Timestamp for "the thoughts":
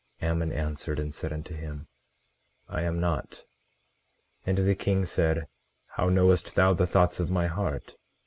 6.73-7.19